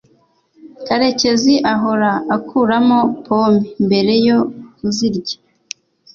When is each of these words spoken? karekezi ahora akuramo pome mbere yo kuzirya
karekezi 0.85 1.53
ahora 1.73 2.11
akuramo 2.35 2.99
pome 3.25 3.59
mbere 3.85 4.13
yo 4.27 4.39
kuzirya 4.75 5.37